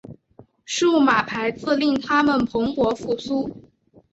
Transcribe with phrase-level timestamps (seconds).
[0.65, 3.71] 数码排字令它们蓬勃复苏。